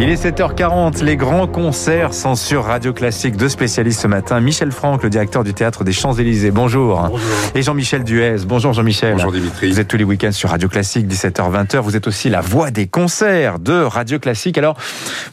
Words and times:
Il 0.00 0.10
est 0.10 0.24
7h40, 0.24 1.02
les 1.02 1.16
grands 1.16 1.48
concerts 1.48 2.14
sont 2.14 2.36
sur 2.36 2.66
Radio 2.66 2.92
Classique. 2.92 3.36
Deux 3.36 3.48
spécialistes 3.48 4.00
ce 4.00 4.06
matin, 4.06 4.38
Michel 4.38 4.70
Franck, 4.70 5.02
le 5.02 5.10
directeur 5.10 5.42
du 5.42 5.54
théâtre 5.54 5.82
des 5.82 5.90
Champs-Élysées. 5.90 6.52
Bonjour. 6.52 7.00
Bonjour. 7.00 7.20
Et 7.56 7.62
Jean-Michel 7.62 8.04
Duez. 8.04 8.36
Bonjour 8.46 8.72
Jean-Michel. 8.72 9.14
Bonjour 9.14 9.32
Dimitri. 9.32 9.72
Vous 9.72 9.80
êtes 9.80 9.88
tous 9.88 9.96
les 9.96 10.04
week-ends 10.04 10.30
sur 10.30 10.50
Radio 10.50 10.68
Classique, 10.68 11.08
17h-20h. 11.08 11.78
Vous 11.78 11.96
êtes 11.96 12.06
aussi 12.06 12.30
la 12.30 12.40
voix 12.40 12.70
des 12.70 12.86
concerts 12.86 13.58
de 13.58 13.82
Radio 13.82 14.20
Classique. 14.20 14.56
Alors, 14.56 14.76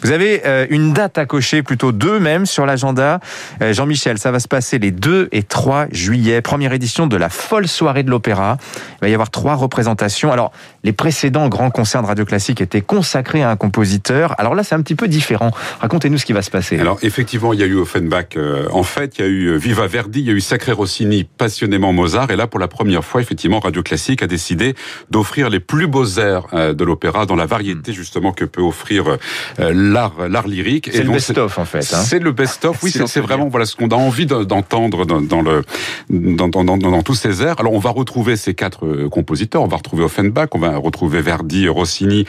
vous 0.02 0.10
avez 0.10 0.42
euh, 0.48 0.66
une 0.72 0.94
date 0.94 1.20
à 1.20 1.28
cocher, 1.28 1.62
plutôt 1.62 1.92
deux 1.92 2.20
même, 2.20 2.48
sur 2.48 2.66
l'agenda. 2.66 3.20
Euh, 3.62 3.72
Jean-Michel, 3.72 4.18
ça 4.18 4.32
va 4.32 4.40
se 4.40 4.48
passer 4.48 4.80
les 4.80 4.90
2 4.90 5.30
et 5.32 5.44
3 5.44 5.90
juillet. 5.92 6.42
Première 6.42 6.74
édition 6.74 7.06
de 7.06 7.18
la 7.18 7.30
folle 7.30 7.68
soirée 7.68 8.02
de 8.02 8.10
l'opéra. 8.10 8.58
Il 8.94 9.02
va 9.02 9.10
y 9.10 9.14
avoir 9.14 9.30
trois 9.30 9.54
représentations. 9.54 10.32
Alors, 10.32 10.52
les 10.84 10.92
précédents 10.92 11.50
grands 11.50 11.70
concerts 11.70 12.02
de 12.02 12.08
Radio 12.08 12.26
Classique 12.26 12.62
étaient 12.62 12.82
consacrés 12.82 13.44
à 13.44 13.52
un 13.52 13.58
compositeur. 13.58 14.34
Alors 14.40 14.55
là, 14.56 14.64
c'est 14.64 14.76
un 14.76 14.82
petit 14.82 14.96
peu 14.96 15.08
différent. 15.08 15.52
Racontez-nous 15.80 16.18
ce 16.18 16.26
qui 16.26 16.34
va 16.34 16.42
se 16.42 16.52
passer. 16.52 16.80
Alors 16.80 16.98
effectivement, 17.02 17.54
il 17.54 17.60
y 17.60 17.64
a 17.64 17.66
eu 17.66 17.76
Offenbach 17.76 18.36
euh, 18.38 18.68
en 18.72 18.84
fait, 18.84 19.18
il 19.18 19.22
y 19.22 19.28
a 19.28 19.28
eu 19.28 19.46
euh, 19.48 19.58
Viva 19.58 19.88
Verdi, 19.88 20.20
il 20.20 20.28
y 20.28 20.30
a 20.30 20.34
eu 20.34 20.42
Sacré 20.42 20.72
Rossini, 20.72 21.24
passionnément 21.24 21.94
Mozart, 21.94 22.32
et 22.32 22.36
là 22.36 22.48
pour 22.48 22.60
la 22.60 22.68
première 22.68 23.04
fois, 23.04 23.22
effectivement, 23.22 23.60
Radio 23.60 23.84
Classique 23.84 24.24
a 24.24 24.28
décidé 24.28 24.76
d'offrir 25.12 25.50
les 25.50 25.60
plus 25.60 25.88
beaux 25.88 26.06
airs 26.18 26.48
euh, 26.54 26.74
de 26.74 26.84
l'opéra 26.84 27.26
dans 27.26 27.36
la 27.36 27.46
variété 27.46 27.94
justement 27.94 28.32
que 28.32 28.46
peut 28.46 28.62
offrir 28.62 29.18
l'art 29.58 30.28
l'art 30.30 30.48
lyrique. 30.48 30.90
C'est 30.92 31.04
le 31.04 31.12
best-of 31.12 31.58
en 31.58 31.66
fait. 31.66 31.80
Hein. 31.80 32.04
C'est 32.04 32.20
le 32.20 32.32
best-of, 32.32 32.82
oui, 32.84 32.92
c'est 33.08 33.20
vraiment 33.20 33.48
voilà 33.48 33.66
ce 33.66 33.76
qu'on 33.76 33.90
a 33.90 33.96
envie 33.96 34.26
d'entendre 34.26 35.06
dans, 35.06 35.22
dans, 35.22 35.42
le 35.42 35.64
dans, 36.10 36.48
dans, 36.48 36.64
dans, 36.64 37.04
tous 37.04 37.16
ces 37.16 37.42
airs. 37.42 37.60
Alors 37.60 37.74
on 37.74 37.80
va 37.80 37.90
retrouver 37.90 38.36
ces 38.36 38.54
quatre 38.54 39.08
compositeurs, 39.08 39.62
on 39.62 39.68
va 39.68 39.78
retrouver 39.78 40.04
Offenbach, 40.04 40.50
on 40.54 40.60
va 40.60 40.78
retrouver 40.78 41.22
Verdi, 41.22 41.68
Rossini 41.68 42.26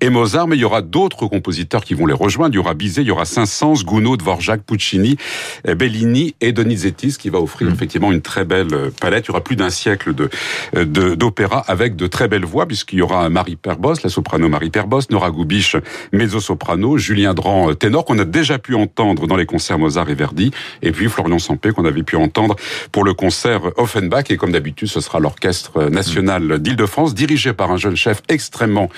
et 0.00 0.10
Mozart, 0.10 0.48
mais 0.48 0.56
il 0.56 0.60
y 0.60 0.64
aura 0.64 0.82
d'autres 0.82 1.26
compositeurs 1.26 1.69
qui 1.78 1.94
vont 1.94 2.06
les 2.06 2.14
rejoindre. 2.14 2.54
Il 2.54 2.56
y 2.56 2.58
aura 2.58 2.74
Bizet, 2.74 3.02
il 3.02 3.08
y 3.08 3.10
aura 3.10 3.24
Saint-Saëns, 3.24 3.84
Gounod, 3.84 4.18
Dvorak, 4.18 4.62
Puccini, 4.62 5.16
eh, 5.64 5.74
Bellini 5.74 6.34
et 6.40 6.52
Donizetti, 6.52 7.12
ce 7.12 7.18
qui 7.18 7.30
va 7.30 7.38
offrir 7.38 7.68
mm. 7.68 7.72
effectivement 7.72 8.12
une 8.12 8.22
très 8.22 8.44
belle 8.44 8.74
euh, 8.74 8.90
palette. 9.00 9.26
Il 9.26 9.28
y 9.28 9.30
aura 9.30 9.44
plus 9.44 9.56
d'un 9.56 9.70
siècle 9.70 10.14
de 10.14 10.28
euh, 10.76 10.84
d'opéra 11.14 11.60
avec 11.68 11.94
de 11.94 12.06
très 12.06 12.26
belles 12.28 12.44
voix, 12.44 12.66
puisqu'il 12.66 12.98
y 12.98 13.02
aura 13.02 13.28
Marie 13.28 13.56
Perbos, 13.56 13.94
la 14.02 14.10
soprano 14.10 14.48
Marie 14.48 14.70
Perbos, 14.70 15.02
Nora 15.10 15.30
Goubiche, 15.30 15.76
mezzo-soprano, 16.12 16.98
Julien 16.98 17.34
Dran, 17.34 17.70
euh, 17.70 17.74
ténor, 17.74 18.04
qu'on 18.04 18.18
a 18.18 18.24
déjà 18.24 18.58
pu 18.58 18.74
entendre 18.74 19.26
dans 19.26 19.36
les 19.36 19.46
concerts 19.46 19.78
Mozart 19.78 20.10
et 20.10 20.14
Verdi, 20.14 20.50
et 20.82 20.90
puis 20.90 21.08
Florian 21.08 21.38
Sampé, 21.38 21.70
qu'on 21.70 21.84
avait 21.84 22.02
pu 22.02 22.16
entendre 22.16 22.56
pour 22.90 23.04
le 23.04 23.14
concert 23.14 23.60
Offenbach. 23.76 24.24
Et 24.30 24.36
comme 24.36 24.52
d'habitude, 24.52 24.88
ce 24.88 25.00
sera 25.00 25.20
l'Orchestre 25.20 25.88
national 25.90 26.58
d'Île-de-France, 26.58 27.14
dirigé 27.14 27.52
par 27.52 27.70
un 27.70 27.76
jeune 27.76 27.96
chef 27.96 28.22
extrêmement 28.28 28.88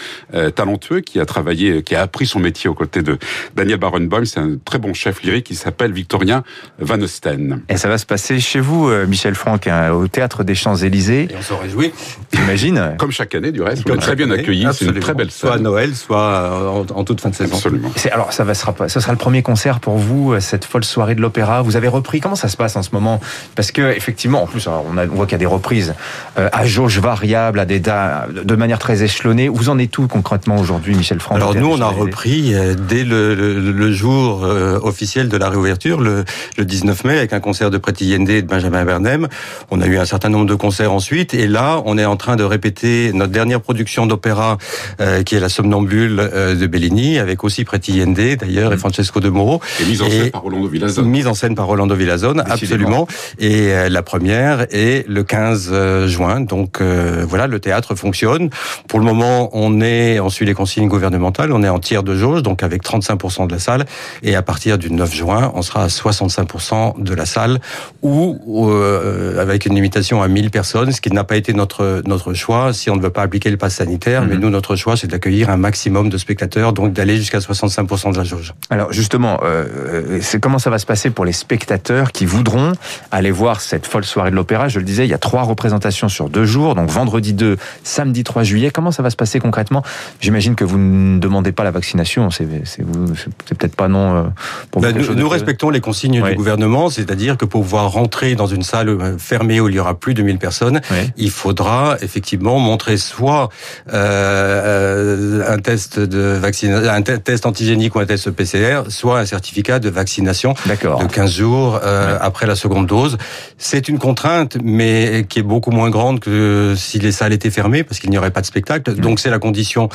talentueux, 0.55 1.01
qui 1.01 1.21
a 1.21 1.27
travaillé, 1.27 1.83
qui 1.83 1.95
a 1.95 2.03
appris 2.03 2.27
son 2.27 2.39
métier 2.39 2.52
aux 2.69 2.75
côtés 2.75 3.03
de 3.03 3.19
Daniel 3.57 3.79
Barenboim. 3.79 4.25
C'est 4.25 4.41
un 4.41 4.57
très 4.65 4.79
bon 4.79 4.95
chef 4.95 5.23
lyrique 5.23 5.45
qui 5.45 5.55
s'appelle 5.55 5.93
Victorien 5.93 6.43
Van 6.79 7.01
Osten. 7.01 7.63
Et 7.69 7.77
ça 7.77 7.89
va 7.89 7.99
se 7.99 8.07
passer 8.07 8.41
chez 8.41 8.61
vous, 8.61 8.89
euh, 8.89 9.07
Michel 9.07 9.35
Franck, 9.35 9.67
hein, 9.67 9.93
au 9.93 10.09
Théâtre 10.09 10.45
des 10.45 10.55
Champs-Élysées. 10.55 11.29
Et 11.31 11.37
on 11.39 11.43
s'en 11.43 11.59
réjouit. 11.59 11.93
J'imagine. 12.33 12.95
Comme 12.99 13.13
chaque 13.13 13.35
année, 13.35 13.53
du 13.53 13.63
reste. 13.63 13.89
On 13.89 13.95
est 13.95 13.99
très 13.99 14.17
bien 14.17 14.31
accueillis. 14.31 14.67
C'est 14.73 14.87
une 14.87 15.01
très 15.01 15.15
belle 15.15 15.31
salle. 15.31 15.51
Soit 15.51 15.57
à 15.57 15.59
Noël, 15.59 15.95
soit 15.95 16.75
en, 16.95 17.05
toute 17.05 17.21
fin 17.21 17.31
de 17.31 17.35
saison. 17.35 17.55
Absolument. 17.55 17.91
Alors, 18.11 18.33
ça 18.33 18.45
va, 18.45 18.55
sera, 18.55 18.75
ce 18.89 19.01
sera 19.01 19.13
le 19.13 19.19
premier 19.19 19.43
concert 19.43 19.81
pour 19.81 19.97
vous, 19.97 20.33
euh, 20.33 20.41
cette 20.41 20.65
folle 20.65 20.85
soirée 20.85 21.15
de 21.15 21.21
l'opéra. 21.21 21.63
Vous 21.63 21.77
avez 21.77 21.89
repris. 21.89 22.21
Comment 22.21 22.37
ça 22.37 22.49
se 22.49 22.57
passe 22.57 22.77
en 22.77 22.83
ce 22.83 22.91
moment? 22.93 23.21
Parce 23.55 23.73
que, 23.73 23.95
effectivement, 23.95 24.43
en 24.43 24.47
plus, 24.47 24.67
on, 24.67 24.97
a, 24.97 25.07
on 25.07 25.15
voit 25.15 25.27
qu'il 25.27 25.33
y 25.33 25.37
a 25.37 25.39
des 25.39 25.47
reprises 25.47 25.95
euh, 26.39 26.49
à 26.53 26.67
jauge 26.67 26.99
variable, 26.99 27.59
à 27.59 27.65
des 27.65 27.81
de 27.81 28.57
manière 28.57 28.79
très 28.79 29.03
échelonnée. 29.03 29.49
Vous 29.49 29.69
en 29.69 29.79
êtes 29.79 29.91
tout 29.91 30.07
concrètement 30.09 30.57
aujourd'hui, 30.57 30.95
Michel 30.95 31.21
Franck 31.21 31.37
Alors, 31.37 31.55
nous, 31.55 31.71
on 31.71 31.81
a 31.81 31.89
repris 31.89 32.42
dès 32.51 33.05
le, 33.05 33.35
le, 33.35 33.93
jour 33.93 34.43
officiel 34.83 35.29
de 35.29 35.37
la 35.37 35.49
réouverture, 35.49 36.01
le, 36.01 36.25
le 36.57 36.65
19 36.65 37.05
mai, 37.05 37.19
avec 37.19 37.33
un 37.33 37.41
concert 37.41 37.71
de 37.71 37.79
Pretty 37.79 38.07
Yende 38.07 38.31
et 38.31 38.43
de 38.43 38.47
Benjamin 38.47 38.85
Bernem. 38.85 39.29
On 39.71 39.81
a 39.81 39.87
eu 39.87 39.99
un 39.99 40.05
certain 40.05 40.29
nombre 40.29 40.47
de 40.47 40.55
concerts 40.55 40.93
ensuite, 40.93 41.35
et 41.35 41.47
là, 41.47 41.83
on 41.85 41.99
est 41.99 42.05
en 42.05 42.17
train 42.17 42.37
de 42.37 42.45
répéter 42.45 43.13
notre 43.13 43.33
dernière 43.33 43.61
production 43.61 44.07
d'opéra, 44.07 44.59
euh, 45.01 45.23
qui 45.23 45.35
est 45.35 45.41
La 45.41 45.49
Somnambule 45.49 46.19
euh, 46.21 46.55
de 46.55 46.67
Bellini, 46.67 47.19
avec 47.19 47.45
aussi 47.45 47.65
Pretty 47.65 47.99
Yende, 47.99 48.37
d'ailleurs, 48.39 48.73
et 48.73 48.77
Francesco 48.77 49.21
de 49.21 49.29
Moro. 49.29 49.61
Et 49.81 49.85
mise 49.85 50.03
en 50.03 50.09
scène 50.09 50.31
par 50.31 50.43
Rolando 50.43 50.69
Villazone. 50.69 51.09
Mise 51.09 51.27
en 51.27 51.35
scène 51.35 51.55
par 51.55 51.67
Rolando 51.67 51.95
Villazone, 51.95 52.43
absolument. 52.49 53.07
Et 53.39 53.73
euh, 53.73 53.89
la 53.89 54.03
première 54.03 54.67
est 54.71 55.07
le 55.09 55.23
15 55.23 56.07
juin, 56.07 56.41
donc 56.41 56.81
voilà, 56.81 57.47
le 57.47 57.61
théâtre 57.61 57.95
fonctionne. 57.95 58.51
Pour 58.89 58.99
le 58.99 59.05
moment, 59.05 59.51
on 59.53 59.81
est, 59.81 60.21
on 60.21 60.29
suit 60.29 60.47
les 60.47 60.55
consignes 60.55 60.89
gouvernementales, 60.89 61.53
on 61.53 61.63
est 61.63 61.69
en 61.69 61.79
tiers 61.79 62.03
de 62.03 62.15
jauge, 62.33 62.43
donc 62.43 62.63
avec 62.63 62.83
35% 62.83 63.47
de 63.47 63.53
la 63.53 63.59
salle, 63.59 63.85
et 64.23 64.35
à 64.35 64.43
partir 64.43 64.79
du 64.79 64.91
9 64.91 65.15
juin, 65.15 65.53
on 65.55 65.63
sera 65.63 65.85
à 65.85 65.89
65% 65.89 67.03
de 67.03 67.15
la 67.15 67.27
salle, 67.27 67.61
ou 68.03 68.39
euh, 68.71 69.41
avec 69.41 69.67
une 69.67 69.75
limitation 69.75 70.23
à 70.23 70.29
1000 70.29 70.51
personnes, 70.51 70.93
ce 70.93 71.01
qui 71.01 71.11
n'a 71.11 71.25
pas 71.25 71.37
été 71.37 71.53
notre 71.53 72.03
notre 72.07 72.35
choix 72.35 72.73
si 72.73 72.91
on 72.91 72.97
ne 72.97 73.03
veut 73.03 73.11
pas 73.11 73.23
appliquer 73.23 73.51
le 73.51 73.57
pass 73.57 73.77
sanitaire. 73.77 74.23
Mais 74.23 74.35
mhm. 74.35 74.41
nous, 74.41 74.51
notre 74.51 74.77
choix, 74.77 74.97
c'est 74.97 75.07
d'accueillir 75.07 75.51
un 75.51 75.57
maximum 75.57 76.09
de 76.09 76.19
spectateurs, 76.19 76.73
donc 76.73 76.93
d'aller 76.93 77.17
jusqu'à 77.17 77.39
65% 77.39 78.13
de 78.13 78.19
la 78.19 78.25
jauge. 78.25 78.55
Alors 78.71 78.93
justement, 78.93 79.41
euh, 79.43 80.19
c'est 80.21 80.41
comment 80.41 80.59
ça 80.59 80.71
va 80.71 80.79
se 80.79 80.87
passer 80.87 81.11
pour 81.11 81.25
les 81.25 81.33
spectateurs 81.33 82.13
qui 82.13 82.27
voudront 82.27 82.73
aller 83.11 83.31
voir 83.31 83.61
cette 83.61 83.87
folle 83.87 84.05
soirée 84.05 84.31
de 84.31 84.37
l'opéra? 84.37 84.69
Je 84.69 84.79
le 84.79 84.85
disais, 84.85 85.07
il 85.07 85.11
y 85.11 85.15
a 85.15 85.19
trois 85.19 85.43
représentations 85.43 86.09
sur 86.09 86.29
deux 86.29 86.45
jours, 86.45 86.75
donc 86.75 86.91
vendredi 86.91 87.33
2, 87.33 87.57
samedi 87.85 88.25
3 88.25 88.43
juillet. 88.43 88.71
Comment 88.71 88.93
ça 88.93 89.03
va 89.03 89.11
se 89.11 89.17
passer 89.17 89.41
concrètement? 89.41 89.83
J'imagine 90.21 90.55
que 90.55 90.65
vous 90.65 90.79
ne 90.79 91.19
demandez 91.19 91.53
pas 91.53 91.65
la 91.65 91.71
vaccination, 91.71 92.22
c'est 92.31 92.47
peut-être 92.47 93.77
pas 93.77 93.89
non 93.89 94.17
euh, 94.17 94.23
pour. 94.71 94.83
Ben, 94.83 94.97
nous, 94.97 95.15
nous 95.15 95.29
respectons 95.29 95.71
les 95.71 95.81
consignes 95.81 96.23
du 96.23 96.35
gouvernement, 96.35 96.91
c'est-à-dire 96.91 97.37
que 97.37 97.45
pour 97.45 97.63
pouvoir 97.63 97.93
rentrer 97.93 98.35
dans 98.35 98.47
une 98.47 98.63
salle 98.63 98.89
euh, 98.89 99.19
fermée 99.19 99.61
où 99.61 99.69
il 99.69 99.75
y 99.75 99.79
aura 99.79 99.95
plus 99.95 100.15
de 100.15 100.23
1000 100.23 100.39
personnes, 100.39 100.81
il 101.17 101.31
faudra 101.31 101.97
effectivement 102.03 102.59
montrer 102.59 102.97
soit 102.97 103.49
euh, 103.93 105.45
un 105.49 105.59
test 105.59 105.99
de 105.99 106.37
vaccination, 106.41 106.91
un 106.91 107.03
test 107.03 107.47
antigénique 107.47 107.95
ou 107.95 108.01
un 108.01 108.07
test 108.07 108.31
PCR, 108.31 108.83
soit 108.89 109.21
un 109.21 109.27
certificat 109.27 109.79
de 109.79 109.89
vaccination 109.89 110.55
de 110.67 111.07
15 111.07 111.31
jours 111.31 111.81
euh, 111.83 112.19
après 112.21 112.47
la 112.47 112.57
seconde 112.57 112.87
dose. 112.87 113.19
C'est 113.59 113.89
une 113.89 113.99
contrainte, 113.99 114.57
mais 114.63 115.27
qui 115.29 115.39
est 115.39 115.45
beaucoup 115.45 115.71
moins 115.71 115.91
grande 115.91 116.21
que 116.21 116.75
si 116.77 116.99
les 116.99 117.13
salles 117.13 117.33
étaient 117.33 117.51
fermées, 117.51 117.85
parce 117.85 118.01
qu'il 118.01 118.11
n'y 118.11 118.19
aurait 118.19 118.31
pas 118.31 118.41
de 118.41 118.47
spectacle. 118.47 118.95
Donc 118.95 119.21
c'est 119.21 119.31
la 119.31 119.39
condition 119.39 119.89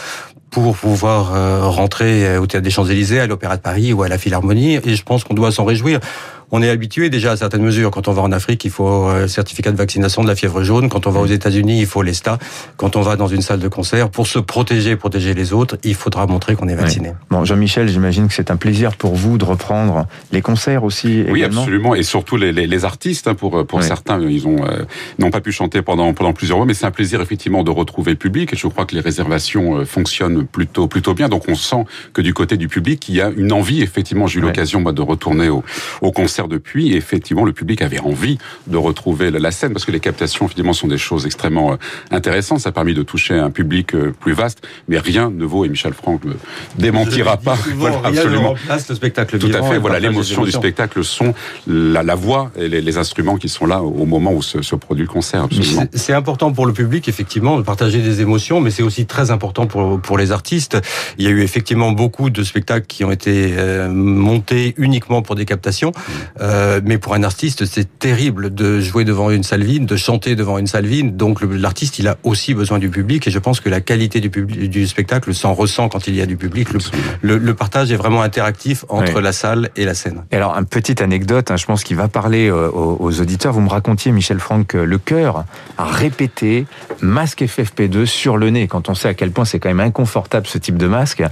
pour 0.50 0.76
pouvoir 0.76 1.34
euh, 1.36 1.68
rentrer 1.68 2.38
au 2.38 2.48
Théâtre 2.48 2.64
des 2.64 2.70
Champs-Élysées, 2.70 3.20
à 3.20 3.28
l'Opéra 3.28 3.58
de 3.58 3.62
Paris 3.62 3.94
ou 3.94 4.04
à 4.04 4.08
la 4.08 4.18
Philharmonie. 4.18 4.80
Et 4.84 4.96
je 4.96 5.04
pense 5.04 5.24
qu'on 5.24 5.34
doit 5.34 5.52
s'en 5.52 5.66
réjouir 5.66 6.00
on 6.52 6.62
est 6.62 6.70
habitué 6.70 7.10
déjà 7.10 7.32
à 7.32 7.38
certaines 7.38 7.64
mesures. 7.64 7.92
Quand 7.92 8.08
on 8.08 8.14
va 8.14 8.22
en 8.22 8.32
Afrique, 8.32 8.64
il 8.66 8.72
faut 8.72 8.88
un 9.08 9.28
certificat 9.28 9.72
de 9.72 9.78
vaccination 9.78 10.24
de 10.24 10.28
la 10.28 10.36
fièvre 10.36 10.64
jaune. 10.64 10.90
Quand 10.90 11.08
on 11.08 11.12
va 11.12 11.20
aux 11.20 11.26
États-Unis, 11.28 11.80
il 11.80 11.86
faut 11.86 12.02
l'ESTA. 12.02 12.38
Quand 12.78 12.96
on 12.96 13.02
va 13.02 13.16
dans 13.16 13.28
une 13.28 13.42
salle 13.42 13.60
de 13.60 13.68
concert, 13.68 14.10
pour 14.10 14.28
se 14.28 14.40
protéger, 14.40 14.96
protéger 14.96 15.34
les 15.34 15.52
autres, 15.54 15.78
il 15.84 15.96
faudra 15.96 16.26
montrer 16.26 16.56
qu'on 16.56 16.68
est 16.68 16.76
vacciné. 16.76 17.14
Bon, 17.30 17.44
Jean-Michel, 17.44 17.90
j'imagine 17.90 18.28
que 18.28 18.34
c'est 18.34 18.52
un 18.52 18.56
plaisir 18.56 18.96
pour 18.96 19.16
vous 19.16 19.38
de 19.38 19.46
reprendre 19.46 20.08
les 20.32 20.42
concerts 20.42 20.84
aussi. 20.84 21.26
Oui, 21.30 21.44
absolument, 21.44 21.96
et 21.96 22.04
surtout 22.04 22.38
les, 22.38 22.52
les, 22.52 22.68
les 22.68 22.86
artistes. 22.86 23.28
Hein, 23.28 23.36
pour 23.36 23.66
pour 23.66 23.84
certains, 23.84 24.22
ils 24.22 24.48
ont 24.48 24.64
euh, 24.66 24.84
n'ont 25.20 25.32
pas 25.32 25.42
pu 25.42 25.52
chanter 25.52 25.82
pendant 25.82 26.14
pendant 26.14 26.34
plusieurs 26.34 26.58
mois, 26.58 26.66
mais 26.66 26.74
c'est 26.74 26.86
un 26.86 26.92
plaisir 26.92 27.22
effectivement 27.22 27.64
de 27.64 27.72
retrouver 27.72 28.12
le 28.12 28.18
public. 28.18 28.54
Et 28.54 28.56
je 28.56 28.68
crois 28.68 28.86
que 28.86 28.96
les 28.96 29.02
réservations 29.02 29.80
euh, 29.80 29.86
fonctionnent 29.86 30.46
plutôt 30.46 30.88
plutôt 30.88 31.14
bien. 31.14 31.28
Donc 31.28 31.44
on 31.50 31.56
sent 31.56 31.84
que 32.14 32.22
du 32.22 32.34
côté 32.34 32.56
du 32.56 32.68
public, 32.68 33.10
il 33.10 33.16
y 33.16 33.22
a 33.22 33.32
une 33.36 33.52
envie. 33.52 33.82
Effectivement, 33.82 34.28
j'ai 34.28 34.40
eu 34.40 34.42
l'occasion 34.42 34.82
de 34.82 35.02
retourner 35.02 35.50
au, 35.50 35.64
au 36.02 36.12
concert 36.12 36.37
depuis. 36.48 36.94
Et 36.94 36.98
effectivement, 36.98 37.44
le 37.44 37.54
public 37.54 37.82
avait 37.82 38.00
envie 38.00 38.38
de 38.68 38.78
retrouver 38.78 39.32
la 39.32 39.52
scène 39.52 39.74
parce 39.74 39.86
que 39.86 39.92
les 39.92 40.00
captations, 40.00 40.48
finalement, 40.48 40.74
sont 40.74 40.88
des 40.88 41.00
choses 41.00 41.26
extrêmement 41.26 41.72
euh, 41.72 41.78
intéressantes. 42.12 42.60
Ça 42.60 42.70
a 42.70 42.72
permis 42.72 42.94
de 42.94 43.02
toucher 43.02 43.34
un 43.34 43.50
public 43.50 43.96
euh, 43.96 44.14
plus 44.20 44.34
vaste, 44.34 44.62
mais 44.88 45.00
rien 45.00 45.32
ne 45.32 45.46
vaut, 45.46 45.66
et 45.66 45.70
Michel 45.70 45.94
Franck 45.94 46.24
ne 46.26 46.34
démentira 46.78 47.38
pas. 47.38 47.58
voilà, 47.76 48.02
absolument. 48.04 48.54
le 48.70 48.96
spectacle 48.96 49.40
Tout 49.40 49.48
à 49.48 49.64
fait. 49.64 49.80
Voilà, 49.80 50.00
l'émotion 50.00 50.44
du 50.44 50.52
spectacle, 50.52 51.00
le 51.00 51.04
son, 51.04 51.34
la, 51.66 52.04
la 52.04 52.16
voix 52.16 52.52
et 52.56 52.68
les, 52.68 52.82
les, 52.82 52.98
instruments 52.98 53.38
qui 53.38 53.50
sont 53.50 53.66
là 53.66 53.82
au 53.82 54.06
moment 54.06 54.34
où 54.34 54.42
se, 54.42 54.62
se 54.62 54.76
produit 54.76 55.04
le 55.04 55.10
concert. 55.10 55.44
Absolument. 55.44 55.86
C'est 55.94 56.14
important 56.14 56.52
pour 56.52 56.66
le 56.66 56.74
public, 56.74 57.08
effectivement, 57.08 57.58
de 57.58 57.64
partager 57.64 58.02
des 58.02 58.22
émotions, 58.22 58.60
mais 58.60 58.72
c'est 58.72 58.84
aussi 58.84 59.06
très 59.06 59.32
important 59.32 59.66
pour, 59.66 60.00
pour 60.02 60.18
les 60.18 60.32
artistes. 60.32 60.78
Il 61.18 61.26
y 61.26 61.28
a 61.28 61.32
eu 61.32 61.42
effectivement 61.42 61.92
beaucoup 61.92 62.30
de 62.30 62.44
spectacles 62.44 62.88
qui 62.88 63.04
ont 63.04 63.12
été 63.12 63.54
euh, 63.58 63.90
montés 63.90 64.74
uniquement 64.78 65.22
pour 65.22 65.36
des 65.36 65.46
captations. 65.46 65.92
Euh, 66.42 66.82
mais 66.84 66.98
pour 66.98 67.14
un 67.14 67.24
artiste, 67.24 67.66
c'est 67.66 68.00
terrible 68.00 68.54
de 68.54 68.80
jouer 68.80 69.06
devant 69.06 69.30
une 69.32 69.44
salle 69.44 69.64
vide, 69.64 69.86
de 69.86 69.96
chanter 69.96 70.36
devant 70.36 70.58
une 70.58 70.68
salle 70.68 70.86
vide. 70.86 71.18
Donc 71.18 71.40
l'artiste, 71.42 72.00
il 72.00 72.08
a 72.08 72.18
aussi 72.24 72.54
besoin 72.54 72.80
du 72.80 72.90
public 72.90 73.28
et 73.28 73.32
je 73.32 73.40
pense 73.40 73.60
que 73.60 73.70
la 73.70 73.82
qualité 73.82 74.20
du, 74.20 74.30
public, 74.30 74.70
du 74.70 74.88
spectacle 74.88 75.34
s'en 75.34 75.54
ressent 75.54 75.90
quand 75.90 76.08
il 76.08 76.16
y 76.16 76.22
a 76.22 76.26
du 76.26 76.38
public. 76.38 76.70
Le, 77.22 77.38
le, 77.38 77.54
partage 77.54 77.92
est 77.92 77.96
vraiment 77.96 78.22
interactif 78.22 78.86
entre 78.90 79.20
la 79.20 79.32
salle 79.32 79.70
et 79.76 79.86
la 79.86 79.94
scène. 79.94 80.24
Et 80.32 80.36
alors, 80.36 80.56
une 80.56 80.66
petite 80.66 81.02
anecdote, 81.02 81.50
hein, 81.52 81.58
je 81.58 81.66
pense 81.66 81.84
qu'il 81.84 81.98
va 81.98 82.08
parler 82.08 82.50
euh, 82.50 82.70
aux, 82.70 82.98
aux, 83.00 83.22
auditeurs. 83.22 83.54
Vous 83.54 83.62
me 83.62 83.70
racontiez, 83.70 84.12
Michel 84.12 84.40
Franck, 84.40 84.74
le 84.74 84.98
chœur 84.98 85.46
a 85.78 85.86
répété 85.86 86.66
masque 87.02 87.42
FFP2 87.42 88.06
sur 88.06 88.38
le 88.38 88.50
nez. 88.50 88.68
Quand 88.68 88.90
on 88.90 88.96
sait 88.96 89.08
à 89.08 89.14
quel 89.14 89.32
point 89.32 89.46
c'est 89.46 89.60
quand 89.60 89.70
même 89.70 89.80
inconfortable 89.80 90.48
ce 90.48 90.58
type 90.58 90.78
de 90.78 90.88
masque. 90.88 91.24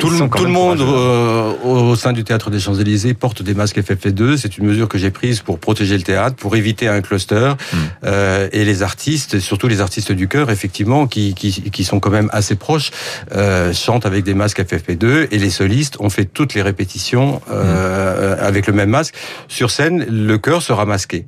Tout 0.00 0.10
le, 0.10 0.28
tout 0.28 0.44
le 0.44 0.50
monde 0.50 0.80
euh, 0.80 1.52
au 1.64 1.96
sein 1.96 2.12
du 2.12 2.24
théâtre 2.24 2.50
des 2.50 2.60
Champs-Élysées 2.60 3.14
porte 3.14 3.42
des 3.42 3.54
masques 3.54 3.78
FFP2. 3.78 4.01
C'est 4.36 4.58
une 4.58 4.66
mesure 4.66 4.88
que 4.88 4.98
j'ai 4.98 5.10
prise 5.10 5.40
pour 5.40 5.58
protéger 5.58 5.96
le 5.96 6.02
théâtre, 6.02 6.36
pour 6.36 6.56
éviter 6.56 6.88
un 6.88 7.00
cluster. 7.00 7.52
Hmm. 7.72 7.76
Euh, 8.04 8.48
et 8.52 8.64
les 8.64 8.82
artistes, 8.82 9.38
surtout 9.38 9.68
les 9.68 9.80
artistes 9.80 10.12
du 10.12 10.28
chœur, 10.28 10.50
effectivement, 10.50 11.06
qui, 11.06 11.34
qui, 11.34 11.70
qui 11.70 11.84
sont 11.84 12.00
quand 12.00 12.10
même 12.10 12.28
assez 12.32 12.56
proches, 12.56 12.90
euh, 13.34 13.72
chantent 13.72 14.06
avec 14.06 14.24
des 14.24 14.34
masques 14.34 14.60
FFP2. 14.60 15.28
Et 15.30 15.38
les 15.38 15.50
solistes 15.50 15.96
ont 16.00 16.10
fait 16.10 16.24
toutes 16.24 16.54
les 16.54 16.62
répétitions 16.62 17.40
euh, 17.50 18.36
hmm. 18.36 18.40
avec 18.40 18.66
le 18.66 18.72
même 18.72 18.90
masque. 18.90 19.14
Sur 19.48 19.70
scène, 19.70 20.04
le 20.08 20.38
chœur 20.38 20.62
sera 20.62 20.84
masqué. 20.84 21.26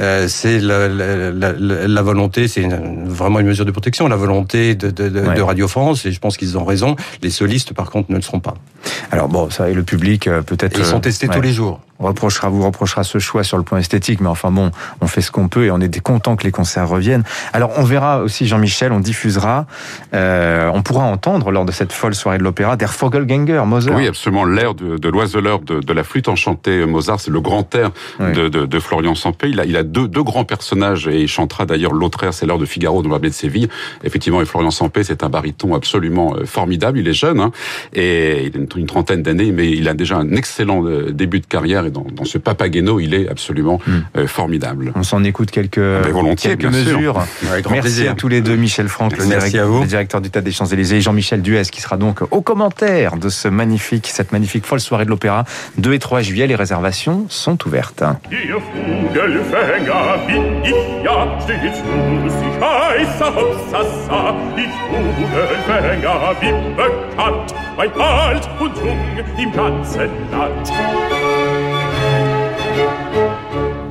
Euh, 0.00 0.26
c'est 0.28 0.58
la, 0.58 0.88
la, 0.88 1.30
la, 1.30 1.52
la, 1.52 2.02
volonté, 2.02 2.48
c'est 2.48 2.66
vraiment 3.06 3.40
une 3.40 3.46
mesure 3.46 3.64
de 3.64 3.70
protection, 3.70 4.08
la 4.08 4.16
volonté 4.16 4.74
de, 4.74 4.90
de, 4.90 5.08
de, 5.08 5.40
Radio 5.40 5.68
France, 5.68 6.04
et 6.06 6.12
je 6.12 6.18
pense 6.18 6.36
qu'ils 6.36 6.58
ont 6.58 6.64
raison. 6.64 6.96
Les 7.22 7.30
solistes, 7.30 7.74
par 7.74 7.90
contre, 7.90 8.10
ne 8.10 8.16
le 8.16 8.22
seront 8.22 8.40
pas. 8.40 8.54
Alors 9.10 9.28
bon, 9.28 9.50
ça 9.50 9.70
et 9.70 9.74
le 9.74 9.84
public 9.84 10.26
euh, 10.26 10.42
peut-être. 10.42 10.78
Ils 10.78 10.84
sont 10.84 11.00
testés 11.00 11.28
tous 11.28 11.40
les 11.40 11.52
jours 11.52 11.80
reprochera, 11.98 12.48
vous 12.48 12.64
reprochera 12.64 13.04
ce 13.04 13.18
choix 13.18 13.44
sur 13.44 13.56
le 13.56 13.62
point 13.62 13.78
esthétique, 13.78 14.20
mais 14.20 14.28
enfin 14.28 14.50
bon, 14.50 14.70
on 15.00 15.06
fait 15.06 15.20
ce 15.20 15.30
qu'on 15.30 15.48
peut 15.48 15.64
et 15.64 15.70
on 15.70 15.80
est 15.80 16.00
content 16.00 16.36
que 16.36 16.44
les 16.44 16.50
concerts 16.50 16.88
reviennent. 16.88 17.22
Alors 17.52 17.72
on 17.76 17.84
verra 17.84 18.20
aussi 18.20 18.46
Jean-Michel, 18.46 18.92
on 18.92 19.00
diffusera, 19.00 19.66
euh, 20.12 20.70
on 20.72 20.82
pourra 20.82 21.04
entendre 21.04 21.50
lors 21.50 21.64
de 21.64 21.72
cette 21.72 21.92
folle 21.92 22.14
soirée 22.14 22.38
de 22.38 22.42
l'opéra 22.42 22.76
Der 22.76 22.90
Vogelgänger, 22.90 23.62
Mozart. 23.64 23.96
Oui, 23.96 24.06
absolument, 24.06 24.44
l'air 24.44 24.74
de, 24.74 24.96
de 24.98 25.08
l'oiseleur 25.08 25.60
de, 25.60 25.80
de, 25.80 25.92
la 25.92 26.04
flûte 26.04 26.28
enchantée 26.28 26.84
Mozart, 26.84 27.20
c'est 27.20 27.30
le 27.30 27.40
grand 27.40 27.72
air 27.74 27.90
de, 28.18 28.48
de, 28.48 28.66
de, 28.66 28.80
Florian 28.80 29.14
Sampé. 29.14 29.43
Il 29.48 29.60
a, 29.60 29.64
il 29.64 29.76
a 29.76 29.82
deux, 29.82 30.08
deux 30.08 30.22
grands 30.22 30.44
personnages 30.44 31.08
et 31.08 31.22
il 31.22 31.28
chantera 31.28 31.66
d'ailleurs 31.66 31.92
l'autre 31.92 32.22
air, 32.24 32.34
c'est 32.34 32.46
l'heure 32.46 32.58
de 32.58 32.66
Figaro 32.66 33.02
dans 33.02 33.10
la 33.10 33.18
baie 33.18 33.30
de 33.30 33.34
Séville. 33.34 33.68
Effectivement, 34.02 34.40
et 34.40 34.44
Florian 34.44 34.70
Sampé, 34.70 35.04
c'est 35.04 35.22
un 35.24 35.28
baryton 35.28 35.74
absolument 35.74 36.34
euh, 36.36 36.44
formidable. 36.44 36.98
Il 36.98 37.08
est 37.08 37.14
jeune 37.14 37.40
hein, 37.40 37.50
et 37.94 38.46
il 38.46 38.56
a 38.56 38.78
une, 38.78 38.86
trentaine 38.86 39.22
d'années, 39.22 39.52
mais 39.52 39.70
il 39.70 39.88
a 39.88 39.94
déjà 39.94 40.16
un 40.16 40.32
excellent 40.32 40.84
euh, 40.84 41.10
début 41.10 41.40
de 41.40 41.46
carrière 41.46 41.86
et 41.86 41.90
dans, 41.90 42.06
dans 42.14 42.24
ce 42.24 42.38
papa 42.38 42.66
il 43.00 43.14
est 43.14 43.28
absolument 43.28 43.80
hmm. 43.86 43.92
euh, 44.16 44.26
formidable. 44.26 44.92
On 44.94 45.02
s'en 45.02 45.22
écoute 45.24 45.50
quelques, 45.50 45.78
ah, 45.78 46.34
quelques 46.36 46.64
mesures. 46.64 47.24
Merci 47.70 48.06
à 48.06 48.14
tous 48.14 48.28
les 48.28 48.40
deux, 48.40 48.56
Michel 48.56 48.88
Franck, 48.88 49.16
le, 49.16 49.24
directeur, 49.86 50.20
du 50.20 50.30
Théâtre 50.30 50.44
des 50.44 50.52
Champs-Élysées, 50.52 50.96
et 50.96 51.00
Jean-Michel 51.00 51.42
Duès, 51.42 51.70
qui 51.70 51.80
sera 51.80 51.96
donc 51.96 52.20
au 52.30 52.40
commentaire 52.40 53.16
de 53.16 53.28
ce 53.28 53.48
magnifique, 53.48 54.08
cette 54.08 54.32
magnifique 54.32 54.66
folle 54.66 54.80
soirée 54.80 55.04
de 55.04 55.10
l'opéra. 55.10 55.44
2 55.78 55.92
et 55.92 55.98
3 55.98 56.22
juillet, 56.22 56.46
les 56.46 56.54
réservations 56.54 57.26
sont 57.28 57.58
ouvertes. 57.66 58.02
Fänger 59.40 60.18
bin 60.26 60.62
ich 60.62 61.04
ja 61.04 61.40
stets 61.40 61.80
bloß, 61.82 62.34
ich 62.40 62.60
heiße 62.60 63.26
Hopsassa, 63.34 64.34
ich 64.56 64.74
Rudelfänger 64.90 66.34
bin 66.40 66.76
bekannt, 66.76 67.54
bei 67.76 67.88
Wald 67.96 68.48
halt 68.48 68.60
und 68.60 68.76
Jung 68.76 69.24
im 69.38 69.52
ganzen 69.52 70.10
Land. 70.30 70.72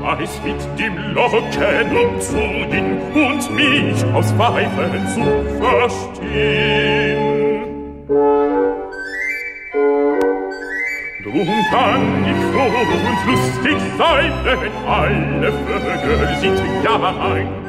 Weiß 0.01 0.42
mit 0.45 0.62
dem 0.80 0.95
Locken 1.13 1.98
umzugehen 1.98 3.01
und 3.13 3.56
mich 3.56 4.04
aus 4.13 4.31
Pfeifen 4.34 5.07
zu 5.07 5.24
verstehen. 5.62 7.34
Drum 11.24 11.48
kann 11.72 12.12
froh 12.51 12.69
und 13.09 13.31
lustig 13.31 13.77
sein, 13.97 14.31
wenn 14.44 14.71
alle 14.88 15.51
Vögel 15.51 16.38
sind 16.39 16.62
ja 16.83 17.33
ein. 17.33 17.62